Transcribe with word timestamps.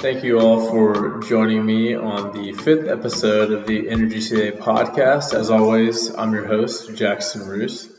Thank 0.00 0.22
you 0.22 0.38
all 0.38 0.70
for 0.70 1.18
joining 1.22 1.66
me 1.66 1.96
on 1.96 2.30
the 2.30 2.52
fifth 2.52 2.86
episode 2.86 3.50
of 3.50 3.66
the 3.66 3.88
Energy 3.88 4.20
Today 4.20 4.56
podcast. 4.56 5.34
As 5.34 5.50
always, 5.50 6.14
I'm 6.14 6.32
your 6.32 6.46
host, 6.46 6.94
Jackson 6.94 7.48
Roos. 7.48 7.92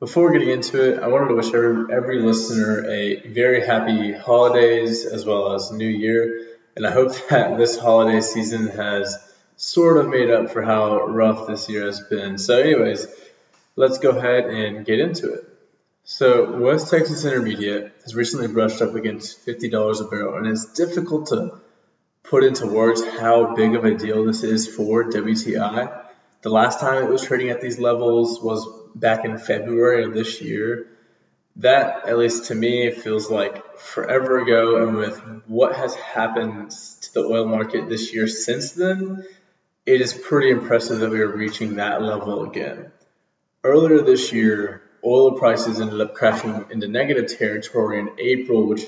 Before 0.00 0.32
getting 0.32 0.48
into 0.48 0.82
it, 0.82 1.02
I 1.02 1.08
wanted 1.08 1.28
to 1.28 1.34
wish 1.34 1.52
every, 1.52 1.94
every 1.94 2.22
listener 2.22 2.88
a 2.88 3.28
very 3.28 3.60
happy 3.60 4.14
holidays 4.14 5.04
as 5.04 5.26
well 5.26 5.52
as 5.52 5.70
New 5.70 5.86
Year. 5.86 6.46
And 6.76 6.86
I 6.86 6.90
hope 6.92 7.12
that 7.28 7.58
this 7.58 7.78
holiday 7.78 8.22
season 8.22 8.68
has 8.68 9.18
sort 9.56 9.98
of 9.98 10.08
made 10.08 10.30
up 10.30 10.50
for 10.50 10.62
how 10.62 11.08
rough 11.08 11.46
this 11.46 11.68
year 11.68 11.84
has 11.84 12.00
been. 12.00 12.38
So, 12.38 12.58
anyways, 12.58 13.06
let's 13.76 13.98
go 13.98 14.16
ahead 14.16 14.46
and 14.46 14.86
get 14.86 14.98
into 14.98 15.34
it. 15.34 15.53
So, 16.06 16.58
West 16.58 16.90
Texas 16.90 17.24
Intermediate 17.24 17.90
has 18.02 18.14
recently 18.14 18.46
brushed 18.46 18.82
up 18.82 18.94
against 18.94 19.46
$50 19.46 20.00
a 20.02 20.04
barrel, 20.04 20.36
and 20.36 20.46
it's 20.46 20.74
difficult 20.74 21.28
to 21.28 21.62
put 22.22 22.44
into 22.44 22.66
words 22.66 23.02
how 23.02 23.54
big 23.54 23.74
of 23.74 23.86
a 23.86 23.94
deal 23.94 24.26
this 24.26 24.42
is 24.42 24.68
for 24.68 25.04
WTI. 25.04 26.04
The 26.42 26.50
last 26.50 26.78
time 26.78 27.02
it 27.02 27.08
was 27.08 27.24
trading 27.24 27.48
at 27.48 27.62
these 27.62 27.78
levels 27.78 28.42
was 28.42 28.68
back 28.94 29.24
in 29.24 29.38
February 29.38 30.04
of 30.04 30.12
this 30.12 30.42
year. 30.42 30.88
That, 31.56 32.06
at 32.06 32.18
least 32.18 32.46
to 32.46 32.54
me, 32.54 32.90
feels 32.90 33.30
like 33.30 33.78
forever 33.78 34.40
ago. 34.40 34.86
And 34.86 34.96
with 34.98 35.18
what 35.46 35.74
has 35.74 35.94
happened 35.94 36.70
to 36.70 37.14
the 37.14 37.20
oil 37.20 37.46
market 37.46 37.88
this 37.88 38.12
year 38.12 38.28
since 38.28 38.72
then, 38.72 39.24
it 39.86 40.02
is 40.02 40.12
pretty 40.12 40.50
impressive 40.50 40.98
that 40.98 41.08
we 41.08 41.20
are 41.20 41.34
reaching 41.34 41.76
that 41.76 42.02
level 42.02 42.44
again. 42.44 42.92
Earlier 43.62 44.02
this 44.02 44.30
year, 44.30 44.83
oil 45.04 45.32
prices 45.32 45.80
ended 45.80 46.00
up 46.00 46.14
crashing 46.14 46.64
into 46.70 46.88
negative 46.88 47.36
territory 47.36 48.00
in 48.00 48.10
April, 48.18 48.66
which 48.66 48.84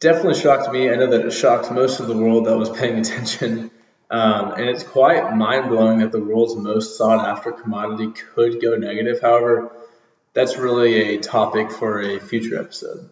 definitely 0.00 0.40
shocked 0.40 0.72
me. 0.72 0.90
I 0.90 0.96
know 0.96 1.08
that 1.08 1.26
it 1.26 1.30
shocked 1.32 1.70
most 1.70 2.00
of 2.00 2.08
the 2.08 2.16
world 2.16 2.46
that 2.46 2.56
was 2.56 2.70
paying 2.70 2.98
attention. 2.98 3.70
Um, 4.10 4.52
and 4.52 4.68
it's 4.68 4.82
quite 4.82 5.34
mind 5.34 5.70
blowing 5.70 6.00
that 6.00 6.12
the 6.12 6.20
world's 6.20 6.54
most 6.54 6.98
sought 6.98 7.26
after 7.26 7.50
commodity 7.50 8.12
could 8.34 8.60
go 8.60 8.76
negative. 8.76 9.22
However, 9.22 9.72
that's 10.34 10.58
really 10.58 11.14
a 11.14 11.20
topic 11.20 11.70
for 11.70 12.00
a 12.00 12.20
future 12.20 12.60
episode. 12.60 13.08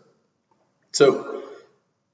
So, 0.93 1.43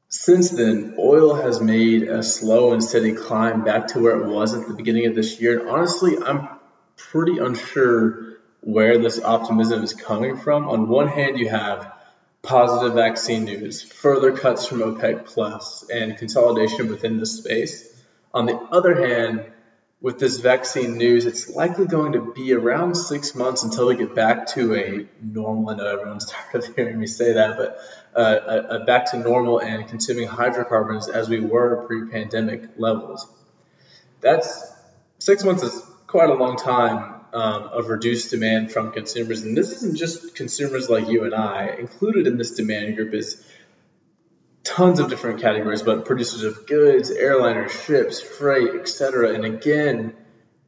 since 0.08 0.50
then, 0.50 0.94
oil 0.98 1.34
has 1.34 1.60
made 1.60 2.04
a 2.04 2.22
slow 2.22 2.72
and 2.72 2.82
steady 2.82 3.14
climb 3.14 3.64
back 3.64 3.88
to 3.88 4.00
where 4.00 4.20
it 4.20 4.28
was 4.28 4.54
at 4.54 4.68
the 4.68 4.74
beginning 4.74 5.06
of 5.06 5.16
this 5.16 5.40
year. 5.40 5.58
And 5.58 5.68
honestly, 5.68 6.16
I'm 6.24 6.48
pretty 6.96 7.38
unsure 7.38 8.25
where 8.60 8.98
this 8.98 9.22
optimism 9.22 9.82
is 9.82 9.92
coming 9.92 10.36
from. 10.36 10.68
On 10.68 10.88
one 10.88 11.08
hand, 11.08 11.38
you 11.38 11.48
have 11.48 11.92
positive 12.42 12.94
vaccine 12.94 13.44
news, 13.44 13.82
further 13.82 14.32
cuts 14.32 14.66
from 14.66 14.78
OPEC 14.78 15.26
Plus, 15.26 15.88
and 15.90 16.16
consolidation 16.16 16.88
within 16.88 17.18
the 17.18 17.26
space. 17.26 17.92
On 18.32 18.46
the 18.46 18.56
other 18.56 19.06
hand, 19.06 19.44
with 20.00 20.18
this 20.18 20.38
vaccine 20.38 20.98
news, 20.98 21.26
it's 21.26 21.48
likely 21.48 21.86
going 21.86 22.12
to 22.12 22.32
be 22.32 22.52
around 22.52 22.94
six 22.94 23.34
months 23.34 23.62
until 23.62 23.88
we 23.88 23.96
get 23.96 24.14
back 24.14 24.46
to 24.48 24.74
a 24.74 25.06
normal. 25.20 25.70
I 25.70 25.76
know 25.76 25.86
everyone's 25.86 26.26
tired 26.30 26.64
of 26.64 26.76
hearing 26.76 26.98
me 26.98 27.06
say 27.06 27.32
that, 27.32 27.56
but 27.56 27.80
uh, 28.14 28.38
a, 28.46 28.76
a 28.76 28.84
back 28.84 29.10
to 29.12 29.18
normal 29.18 29.58
and 29.58 29.88
consuming 29.88 30.28
hydrocarbons 30.28 31.08
as 31.08 31.28
we 31.28 31.40
were 31.40 31.86
pre-pandemic 31.86 32.78
levels. 32.78 33.26
That's 34.20 34.72
six 35.18 35.44
months 35.44 35.62
is 35.62 35.82
quite 36.06 36.30
a 36.30 36.34
long 36.34 36.56
time 36.56 37.15
um, 37.36 37.64
of 37.64 37.90
reduced 37.90 38.30
demand 38.30 38.72
from 38.72 38.92
consumers. 38.92 39.42
And 39.42 39.54
this 39.54 39.70
isn't 39.70 39.98
just 39.98 40.34
consumers 40.34 40.88
like 40.88 41.06
you 41.08 41.24
and 41.24 41.34
I. 41.34 41.76
Included 41.78 42.26
in 42.26 42.38
this 42.38 42.52
demand 42.52 42.96
group 42.96 43.12
is 43.12 43.44
tons 44.64 45.00
of 45.00 45.10
different 45.10 45.42
categories, 45.42 45.82
but 45.82 46.06
producers 46.06 46.44
of 46.44 46.66
goods, 46.66 47.10
airliners, 47.10 47.68
ships, 47.84 48.22
freight, 48.22 48.70
etc. 48.80 49.34
And 49.34 49.44
again, 49.44 50.14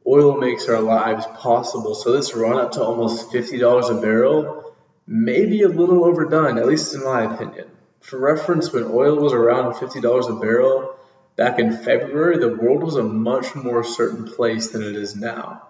oil 0.05 0.37
makes 0.37 0.69
our 0.69 0.79
lives 0.79 1.25
possible. 1.37 1.95
So 1.95 2.11
this 2.11 2.35
run 2.35 2.59
up 2.59 2.73
to 2.73 2.83
almost 2.83 3.31
$50 3.31 3.97
a 3.97 3.99
barrel 3.99 4.75
may 5.07 5.47
be 5.47 5.63
a 5.63 5.69
little 5.69 6.05
overdone, 6.05 6.59
at 6.59 6.67
least 6.67 6.93
in 6.93 7.03
my 7.03 7.33
opinion. 7.33 7.67
For 8.01 8.19
reference, 8.19 8.71
when 8.71 8.83
oil 8.83 9.15
was 9.15 9.33
around 9.33 9.73
$50 9.73 10.29
a 10.29 10.39
barrel 10.39 10.95
back 11.35 11.57
in 11.57 11.75
February, 11.75 12.37
the 12.37 12.55
world 12.55 12.83
was 12.83 12.95
a 12.95 13.01
much 13.03 13.55
more 13.55 13.83
certain 13.83 14.25
place 14.25 14.67
than 14.69 14.83
it 14.83 14.95
is 14.95 15.15
now. 15.15 15.63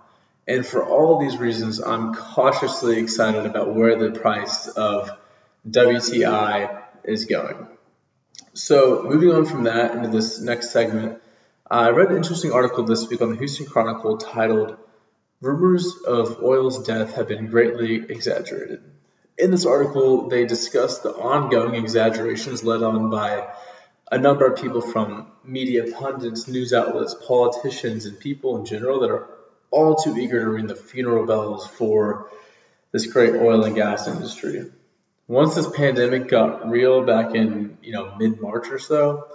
And 0.49 0.65
for 0.65 0.83
all 0.83 1.19
these 1.19 1.37
reasons, 1.37 1.79
I'm 1.79 2.15
cautiously 2.15 2.97
excited 2.97 3.45
about 3.45 3.75
where 3.75 3.95
the 3.95 4.19
price 4.19 4.67
of 4.67 5.11
WTI 5.69 6.81
is 7.03 7.25
going. 7.25 7.67
So, 8.55 9.03
moving 9.03 9.31
on 9.31 9.45
from 9.45 9.65
that 9.65 9.93
into 9.93 10.09
this 10.09 10.41
next 10.41 10.71
segment, 10.71 11.21
I 11.69 11.89
read 11.89 12.09
an 12.09 12.17
interesting 12.17 12.51
article 12.51 12.83
this 12.83 13.07
week 13.07 13.21
on 13.21 13.29
the 13.29 13.37
Houston 13.37 13.67
Chronicle 13.67 14.17
titled 14.17 14.75
Rumors 15.39 15.93
of 16.07 16.41
Oil's 16.41 16.83
Death 16.83 17.13
Have 17.13 17.27
Been 17.27 17.45
Greatly 17.45 17.97
Exaggerated. 18.09 18.81
In 19.37 19.51
this 19.51 19.67
article, 19.67 20.29
they 20.29 20.47
discuss 20.47 20.97
the 20.97 21.11
ongoing 21.11 21.75
exaggerations 21.75 22.63
led 22.63 22.81
on 22.81 23.11
by 23.11 23.53
a 24.11 24.17
number 24.17 24.47
of 24.47 24.59
people 24.59 24.81
from 24.81 25.27
media 25.43 25.93
pundits, 25.93 26.47
news 26.47 26.73
outlets, 26.73 27.13
politicians, 27.27 28.07
and 28.07 28.19
people 28.19 28.57
in 28.57 28.65
general 28.65 29.01
that 29.01 29.11
are 29.11 29.29
all 29.71 29.95
too 29.95 30.17
eager 30.17 30.39
to 30.43 30.49
ring 30.49 30.67
the 30.67 30.75
funeral 30.75 31.25
bells 31.25 31.67
for 31.67 32.29
this 32.91 33.05
great 33.05 33.35
oil 33.35 33.63
and 33.63 33.75
gas 33.75 34.07
industry. 34.07 34.71
Once 35.27 35.53
this 35.55 35.69
pandemic 35.69 36.27
got 36.27 36.69
real 36.69 37.05
back 37.05 37.35
in 37.35 37.77
you 37.83 37.91
know 37.91 38.15
mid 38.17 38.41
March 38.41 38.67
or 38.69 38.79
so, 38.79 39.27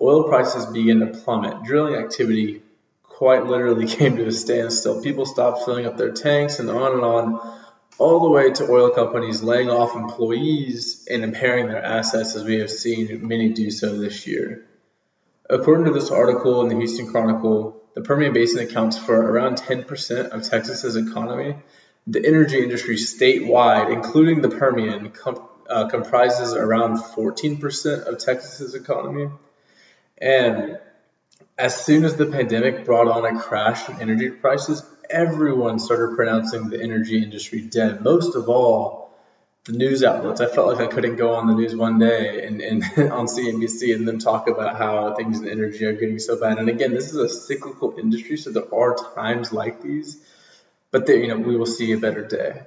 oil 0.00 0.24
prices 0.24 0.66
began 0.66 1.00
to 1.00 1.06
plummet. 1.06 1.62
Drilling 1.64 1.94
activity 1.94 2.62
quite 3.02 3.46
literally 3.46 3.86
came 3.98 4.16
to 4.16 4.26
a 4.26 4.32
standstill. 4.32 5.02
People 5.02 5.26
stopped 5.26 5.64
filling 5.64 5.86
up 5.86 5.96
their 5.96 6.12
tanks 6.12 6.58
and 6.58 6.70
on 6.70 6.94
and 6.94 7.02
on, 7.02 7.58
all 7.98 8.20
the 8.20 8.30
way 8.30 8.50
to 8.50 8.70
oil 8.70 8.90
companies 8.90 9.42
laying 9.42 9.70
off 9.70 9.94
employees 9.94 11.06
and 11.10 11.22
impairing 11.22 11.68
their 11.68 11.84
assets, 11.84 12.34
as 12.34 12.44
we 12.44 12.58
have 12.58 12.70
seen 12.70 13.26
many 13.26 13.50
do 13.50 13.70
so 13.70 13.98
this 13.98 14.26
year. 14.26 14.66
According 15.48 15.84
to 15.84 15.92
this 15.92 16.10
article 16.10 16.62
in 16.62 16.68
the 16.68 16.76
Houston 16.76 17.10
Chronicle, 17.10 17.81
the 17.94 18.00
Permian 18.00 18.32
Basin 18.32 18.66
accounts 18.66 18.98
for 18.98 19.14
around 19.14 19.56
10% 19.56 20.30
of 20.30 20.42
Texas's 20.42 20.96
economy. 20.96 21.56
The 22.06 22.26
energy 22.26 22.62
industry 22.62 22.96
statewide, 22.96 23.92
including 23.92 24.40
the 24.40 24.48
Permian, 24.48 25.10
com- 25.10 25.48
uh, 25.68 25.88
comprises 25.88 26.54
around 26.54 26.98
14% 26.98 28.04
of 28.04 28.18
Texas's 28.18 28.74
economy. 28.74 29.30
And 30.18 30.78
as 31.58 31.84
soon 31.84 32.04
as 32.04 32.16
the 32.16 32.26
pandemic 32.26 32.84
brought 32.84 33.08
on 33.08 33.24
a 33.24 33.40
crash 33.40 33.88
in 33.88 34.00
energy 34.00 34.30
prices, 34.30 34.84
everyone 35.08 35.78
started 35.78 36.16
pronouncing 36.16 36.70
the 36.70 36.82
energy 36.82 37.22
industry 37.22 37.60
dead. 37.60 38.02
Most 38.02 38.34
of 38.34 38.48
all, 38.48 39.11
the 39.64 39.72
news 39.72 40.02
outlets. 40.02 40.40
I 40.40 40.46
felt 40.46 40.66
like 40.66 40.86
I 40.86 40.90
couldn't 40.92 41.16
go 41.16 41.34
on 41.34 41.46
the 41.46 41.54
news 41.54 41.74
one 41.74 41.98
day 41.98 42.44
and, 42.44 42.60
and 42.60 42.82
on 43.12 43.26
CNBC 43.26 43.94
and 43.94 44.06
then 44.06 44.18
talk 44.18 44.48
about 44.48 44.76
how 44.76 45.14
things 45.14 45.40
in 45.40 45.48
energy 45.48 45.84
are 45.84 45.92
getting 45.92 46.18
so 46.18 46.40
bad. 46.40 46.58
And 46.58 46.68
again, 46.68 46.92
this 46.92 47.10
is 47.10 47.16
a 47.16 47.28
cyclical 47.28 47.94
industry, 47.98 48.36
so 48.36 48.50
there 48.50 48.74
are 48.74 48.96
times 49.14 49.52
like 49.52 49.82
these, 49.82 50.24
but 50.90 51.06
there, 51.06 51.16
you 51.16 51.28
know, 51.28 51.38
we 51.38 51.56
will 51.56 51.66
see 51.66 51.92
a 51.92 51.98
better 51.98 52.26
day. 52.26 52.62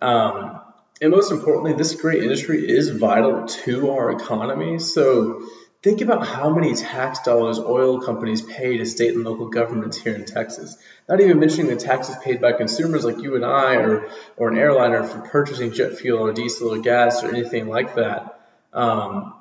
Um, 0.00 0.60
and 1.00 1.10
most 1.10 1.32
importantly, 1.32 1.72
this 1.72 2.00
great 2.00 2.22
industry 2.22 2.68
is 2.68 2.88
vital 2.88 3.46
to 3.46 3.90
our 3.90 4.12
economy. 4.12 4.78
So 4.78 5.42
Think 5.82 6.00
about 6.00 6.24
how 6.24 6.50
many 6.54 6.74
tax 6.74 7.22
dollars 7.22 7.58
oil 7.58 8.00
companies 8.00 8.40
pay 8.40 8.76
to 8.76 8.86
state 8.86 9.14
and 9.14 9.24
local 9.24 9.48
governments 9.48 9.96
here 9.96 10.14
in 10.14 10.24
Texas. 10.24 10.76
Not 11.08 11.20
even 11.20 11.40
mentioning 11.40 11.66
the 11.66 11.76
taxes 11.76 12.14
paid 12.22 12.40
by 12.40 12.52
consumers 12.52 13.04
like 13.04 13.18
you 13.18 13.34
and 13.34 13.44
I, 13.44 13.74
or, 13.74 14.08
or 14.36 14.48
an 14.48 14.58
airliner 14.58 15.02
for 15.02 15.18
purchasing 15.22 15.72
jet 15.72 15.98
fuel 15.98 16.20
or 16.20 16.32
diesel 16.32 16.72
or 16.72 16.78
gas 16.78 17.24
or 17.24 17.30
anything 17.30 17.66
like 17.66 17.96
that. 17.96 18.40
Um, 18.72 19.34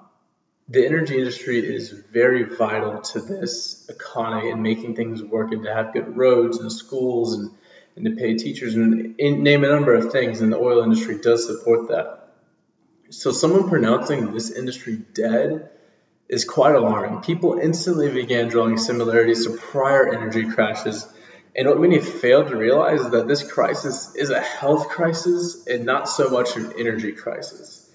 the 0.68 0.84
energy 0.84 1.20
industry 1.20 1.60
is 1.60 1.92
very 1.92 2.44
vital 2.44 3.02
to 3.02 3.20
this 3.20 3.88
economy 3.88 4.50
and 4.50 4.64
making 4.64 4.96
things 4.96 5.22
work 5.22 5.52
and 5.52 5.64
to 5.64 5.72
have 5.72 5.94
good 5.94 6.18
roads 6.18 6.58
and 6.58 6.72
schools 6.72 7.36
and, 7.36 7.52
and 7.96 8.06
to 8.06 8.12
pay 8.16 8.34
teachers 8.34 8.74
and, 8.74 9.20
and 9.20 9.44
name 9.44 9.64
a 9.64 9.68
number 9.68 9.94
of 9.94 10.12
things. 10.12 10.42
And 10.42 10.52
the 10.52 10.58
oil 10.58 10.82
industry 10.82 11.20
does 11.20 11.46
support 11.46 11.90
that. 11.90 12.30
So, 13.12 13.32
someone 13.32 13.70
pronouncing 13.70 14.32
this 14.32 14.50
industry 14.50 15.04
dead 15.14 15.70
is 16.32 16.46
quite 16.46 16.74
alarming. 16.74 17.22
People 17.22 17.60
instantly 17.60 18.10
began 18.10 18.48
drawing 18.48 18.78
similarities 18.78 19.46
to 19.46 19.58
prior 19.58 20.14
energy 20.14 20.50
crashes. 20.50 21.06
And 21.54 21.68
what 21.68 21.80
many 21.80 22.00
failed 22.00 22.48
to 22.48 22.56
realize 22.56 23.02
is 23.02 23.10
that 23.12 23.28
this 23.28 23.44
crisis 23.44 24.16
is 24.16 24.30
a 24.30 24.40
health 24.40 24.88
crisis 24.88 25.68
and 25.68 25.86
not 25.86 26.08
so 26.08 26.30
much 26.30 26.56
an 26.56 26.72
energy 26.80 27.12
crisis. 27.12 27.90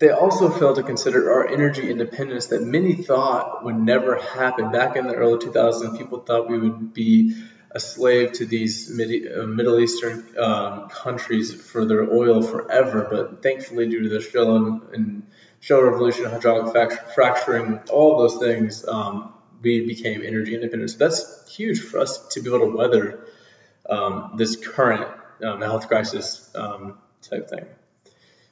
They 0.00 0.10
also 0.10 0.50
failed 0.50 0.76
to 0.76 0.82
consider 0.82 1.32
our 1.32 1.46
energy 1.46 1.88
independence 1.88 2.46
that 2.48 2.62
many 2.62 2.94
thought 2.94 3.64
would 3.64 3.76
never 3.76 4.16
happen. 4.16 4.72
Back 4.72 4.96
in 4.96 5.06
the 5.06 5.14
early 5.14 5.38
2000s, 5.38 5.96
people 5.96 6.18
thought 6.18 6.50
we 6.50 6.58
would 6.58 6.92
be 6.92 7.36
a 7.70 7.78
slave 7.78 8.32
to 8.32 8.44
these 8.44 8.90
uh, 8.90 9.46
Middle 9.46 9.78
Eastern 9.78 10.26
um, 10.36 10.88
countries 10.88 11.54
for 11.54 11.84
their 11.84 12.12
oil 12.12 12.42
forever. 12.42 13.06
But 13.08 13.44
thankfully, 13.44 13.88
due 13.88 14.02
to 14.02 14.08
the 14.08 14.20
shale 14.20 14.82
and 14.92 15.22
shale 15.62 15.82
revolution, 15.82 16.24
hydraulic 16.26 16.92
fracturing, 17.14 17.78
all 17.90 18.18
those 18.18 18.36
things, 18.36 18.86
um, 18.86 19.32
we 19.62 19.86
became 19.86 20.22
energy 20.22 20.54
independent. 20.56 20.90
So 20.90 20.98
that's 20.98 21.48
huge 21.56 21.80
for 21.80 22.00
us 22.00 22.18
to 22.32 22.42
be 22.42 22.48
able 22.52 22.66
to 22.70 22.76
weather 22.76 23.04
um, 23.88 24.34
this 24.36 24.56
current 24.56 25.06
um, 25.42 25.60
health 25.62 25.86
crisis 25.86 26.50
um, 26.56 26.98
type 27.22 27.48
thing. 27.48 27.64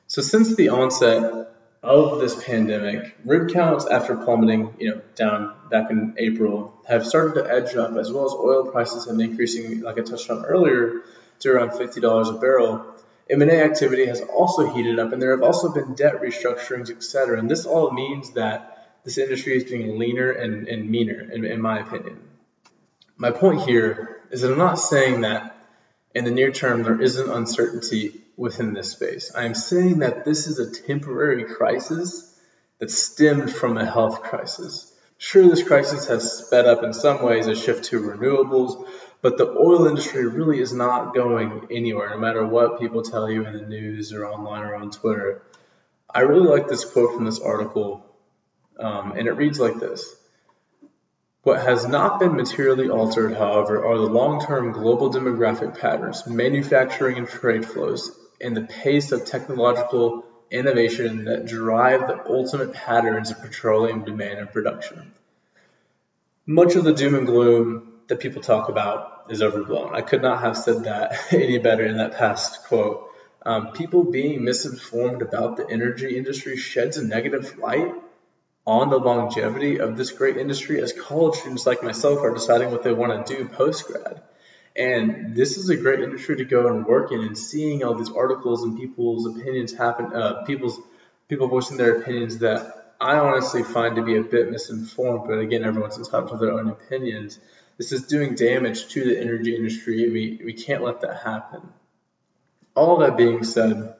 So 0.06 0.22
since 0.22 0.54
the 0.54 0.68
onset 0.68 1.48
of 1.82 2.20
this 2.20 2.44
pandemic, 2.44 3.16
rig 3.24 3.52
counts 3.52 3.86
after 3.86 4.14
plummeting, 4.14 4.74
you 4.78 4.90
know, 4.90 5.00
down 5.16 5.54
back 5.68 5.90
in 5.90 6.14
April, 6.16 6.72
have 6.86 7.04
started 7.04 7.42
to 7.42 7.50
edge 7.50 7.74
up, 7.74 7.96
as 7.96 8.12
well 8.12 8.26
as 8.26 8.32
oil 8.32 8.70
prices 8.70 9.06
have 9.06 9.16
been 9.16 9.30
increasing, 9.30 9.80
like 9.80 9.98
I 9.98 10.02
touched 10.02 10.30
on 10.30 10.44
earlier, 10.44 11.02
to 11.40 11.50
around 11.50 11.72
fifty 11.76 12.00
dollars 12.00 12.28
a 12.28 12.34
barrel. 12.34 12.84
M&A 13.30 13.62
activity 13.62 14.06
has 14.06 14.20
also 14.20 14.72
heated 14.74 14.98
up, 14.98 15.12
and 15.12 15.22
there 15.22 15.30
have 15.30 15.42
also 15.42 15.72
been 15.72 15.94
debt 15.94 16.20
restructurings, 16.20 16.90
et 16.90 17.02
cetera. 17.02 17.38
And 17.38 17.50
this 17.50 17.64
all 17.64 17.92
means 17.92 18.32
that 18.32 18.88
this 19.04 19.18
industry 19.18 19.56
is 19.56 19.64
getting 19.64 19.98
leaner 19.98 20.30
and, 20.30 20.68
and 20.68 20.90
meaner, 20.90 21.30
in, 21.32 21.44
in 21.44 21.60
my 21.60 21.78
opinion. 21.78 22.20
My 23.16 23.30
point 23.30 23.62
here 23.62 24.20
is 24.30 24.40
that 24.40 24.52
I'm 24.52 24.58
not 24.58 24.78
saying 24.78 25.22
that 25.22 25.56
in 26.14 26.24
the 26.24 26.30
near 26.30 26.50
term 26.50 26.82
there 26.82 27.00
isn't 27.00 27.30
uncertainty 27.30 28.20
within 28.36 28.72
this 28.72 28.92
space. 28.92 29.32
I 29.34 29.44
am 29.44 29.54
saying 29.54 30.00
that 30.00 30.24
this 30.24 30.46
is 30.46 30.58
a 30.58 30.70
temporary 30.70 31.44
crisis 31.44 32.26
that 32.78 32.90
stemmed 32.90 33.52
from 33.52 33.76
a 33.76 33.84
health 33.84 34.22
crisis. 34.22 34.92
Sure, 35.18 35.46
this 35.46 35.62
crisis 35.62 36.08
has 36.08 36.46
sped 36.46 36.66
up 36.66 36.82
in 36.82 36.94
some 36.94 37.22
ways 37.22 37.46
a 37.46 37.54
shift 37.54 37.84
to 37.84 38.00
renewables, 38.00 38.88
but 39.22 39.36
the 39.36 39.48
oil 39.48 39.86
industry 39.86 40.26
really 40.26 40.60
is 40.60 40.72
not 40.72 41.14
going 41.14 41.68
anywhere, 41.70 42.10
no 42.10 42.18
matter 42.18 42.44
what 42.46 42.80
people 42.80 43.02
tell 43.02 43.30
you 43.30 43.44
in 43.44 43.52
the 43.52 43.66
news 43.66 44.12
or 44.12 44.26
online 44.26 44.62
or 44.62 44.74
on 44.74 44.90
Twitter. 44.90 45.42
I 46.12 46.20
really 46.20 46.48
like 46.48 46.68
this 46.68 46.84
quote 46.84 47.14
from 47.14 47.24
this 47.24 47.40
article, 47.40 48.04
um, 48.78 49.12
and 49.12 49.28
it 49.28 49.32
reads 49.32 49.60
like 49.60 49.78
this 49.78 50.16
what 51.42 51.62
has 51.62 51.86
not 51.86 52.20
been 52.20 52.36
materially 52.36 52.90
altered, 52.90 53.34
however, 53.34 53.84
are 53.86 53.96
the 53.96 54.04
long-term 54.04 54.72
global 54.72 55.10
demographic 55.10 55.78
patterns, 55.78 56.26
manufacturing 56.26 57.16
and 57.16 57.26
trade 57.26 57.64
flows, 57.64 58.14
and 58.40 58.54
the 58.54 58.62
pace 58.62 59.10
of 59.10 59.24
technological 59.24 60.24
innovation 60.50 61.24
that 61.24 61.46
drive 61.46 62.08
the 62.08 62.22
ultimate 62.28 62.74
patterns 62.74 63.30
of 63.30 63.40
petroleum 63.40 64.04
demand 64.04 64.38
and 64.38 64.52
production. 64.52 65.12
Much 66.44 66.74
of 66.74 66.84
the 66.84 66.92
doom 66.92 67.14
and 67.14 67.26
gloom 67.26 67.89
that 68.10 68.20
people 68.20 68.42
talk 68.42 68.68
about 68.68 69.26
is 69.30 69.42
overblown. 69.42 69.94
I 69.94 70.02
could 70.02 70.22
not 70.22 70.40
have 70.40 70.56
said 70.56 70.84
that 70.84 71.18
any 71.32 71.58
better 71.58 71.84
in 71.84 71.96
that 71.96 72.16
past 72.16 72.64
quote. 72.64 73.06
Um, 73.44 73.72
people 73.72 74.04
being 74.04 74.44
misinformed 74.44 75.22
about 75.22 75.56
the 75.56 75.68
energy 75.68 76.16
industry 76.16 76.56
sheds 76.56 76.98
a 76.98 77.04
negative 77.04 77.58
light 77.58 77.94
on 78.66 78.90
the 78.90 78.98
longevity 78.98 79.80
of 79.80 79.96
this 79.96 80.12
great 80.12 80.36
industry 80.36 80.80
as 80.80 80.92
college 80.92 81.36
students 81.36 81.66
like 81.66 81.82
myself 81.82 82.18
are 82.20 82.34
deciding 82.34 82.70
what 82.70 82.82
they 82.82 82.92
want 82.92 83.26
to 83.26 83.36
do 83.36 83.48
post 83.48 83.86
grad. 83.86 84.22
And 84.76 85.34
this 85.34 85.56
is 85.56 85.70
a 85.70 85.76
great 85.76 86.00
industry 86.00 86.36
to 86.36 86.44
go 86.44 86.68
and 86.68 86.86
work 86.86 87.10
in, 87.10 87.20
and 87.20 87.36
seeing 87.36 87.82
all 87.82 87.94
these 87.94 88.10
articles 88.10 88.62
and 88.62 88.78
people's 88.78 89.26
opinions 89.26 89.72
happen, 89.72 90.12
uh, 90.12 90.44
people's 90.44 90.78
people 91.28 91.48
voicing 91.48 91.76
their 91.76 92.00
opinions 92.00 92.38
that 92.38 92.94
I 93.00 93.16
honestly 93.16 93.62
find 93.62 93.96
to 93.96 94.02
be 94.02 94.16
a 94.16 94.22
bit 94.22 94.50
misinformed. 94.50 95.26
But 95.26 95.38
again, 95.38 95.64
everyone's 95.64 95.98
entitled 95.98 96.30
to 96.30 96.36
their 96.36 96.52
own 96.52 96.68
opinions. 96.68 97.38
This 97.80 97.92
is 97.92 98.02
doing 98.02 98.34
damage 98.34 98.88
to 98.88 99.02
the 99.02 99.18
energy 99.18 99.56
industry. 99.56 100.06
We 100.10 100.38
we 100.44 100.52
can't 100.52 100.82
let 100.82 101.00
that 101.00 101.22
happen. 101.24 101.62
All 102.74 102.98
that 102.98 103.16
being 103.16 103.42
said, 103.42 103.94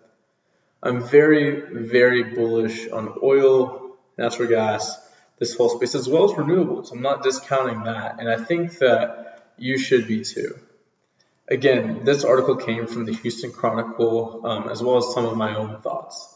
I'm 0.82 1.03
very 1.03 1.62
very 1.88 2.23
bullish 2.25 2.91
on 2.91 3.15
oil 3.23 3.97
natural 4.19 4.50
gas, 4.50 5.00
this 5.38 5.55
whole 5.56 5.71
space, 5.71 5.94
as 5.94 6.06
well 6.06 6.25
as 6.25 6.32
renewables. 6.32 6.93
I'm 6.93 7.00
not 7.00 7.23
discounting 7.23 7.85
that, 7.85 8.21
and 8.21 8.29
I 8.29 8.37
think 8.37 8.77
that 8.81 9.55
you 9.56 9.79
should 9.79 10.06
be 10.06 10.25
too. 10.25 10.59
Again, 11.49 12.05
this 12.05 12.23
article 12.23 12.56
came 12.56 12.87
from 12.87 13.06
the 13.06 13.15
Houston 13.15 13.50
Chronicle, 13.50 14.43
um, 14.44 14.69
as 14.69 14.83
well 14.83 14.99
as 14.99 15.15
some 15.15 15.25
of 15.25 15.38
my 15.38 15.56
own 15.56 15.81
thoughts. 15.81 16.29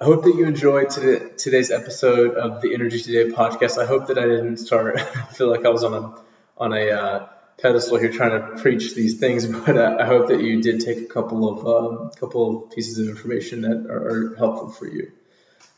I 0.00 0.04
hope 0.04 0.22
that 0.22 0.36
you 0.36 0.46
enjoyed 0.46 0.90
today, 0.90 1.30
today's 1.36 1.72
episode 1.72 2.36
of 2.36 2.62
the 2.62 2.72
Energy 2.72 3.00
Today 3.00 3.32
podcast. 3.32 3.82
I 3.82 3.84
hope 3.84 4.06
that 4.06 4.16
I 4.16 4.26
didn't 4.26 4.58
start 4.58 5.00
feel 5.32 5.50
like 5.50 5.64
I 5.64 5.70
was 5.70 5.82
on 5.82 5.94
a 5.94 6.27
on 6.58 6.72
a 6.72 6.90
uh, 6.90 7.28
pedestal 7.60 7.98
here 7.98 8.12
trying 8.12 8.40
to 8.40 8.62
preach 8.62 8.94
these 8.94 9.18
things, 9.18 9.46
but 9.66 9.76
uh, 9.76 9.96
I 10.00 10.06
hope 10.06 10.28
that 10.28 10.42
you 10.42 10.62
did 10.62 10.80
take 10.80 10.98
a 10.98 11.06
couple 11.06 11.48
of 11.48 11.66
um, 11.66 12.10
couple 12.18 12.64
of 12.64 12.70
pieces 12.70 12.98
of 12.98 13.08
information 13.08 13.62
that 13.62 13.90
are, 13.90 14.08
are 14.08 14.36
helpful 14.36 14.70
for 14.70 14.86
you. 14.86 15.12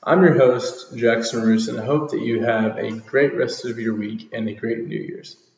I'm 0.03 0.23
your 0.23 0.37
host, 0.37 0.97
Jackson 0.97 1.43
Roos, 1.43 1.69
and 1.69 1.79
I 1.79 1.85
hope 1.85 2.13
that 2.13 2.23
you 2.23 2.43
have 2.43 2.79
a 2.79 2.91
great 2.91 3.35
rest 3.35 3.67
of 3.67 3.79
your 3.79 3.95
week 3.95 4.31
and 4.33 4.49
a 4.49 4.55
great 4.55 4.87
New 4.87 4.99
Year's. 4.99 5.37